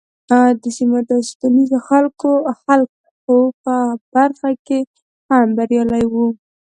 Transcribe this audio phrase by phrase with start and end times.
[0.61, 3.75] د سیمونو او اوسپنیزو حلقو په
[4.15, 4.79] برخه کې
[5.29, 6.13] هم بریالی و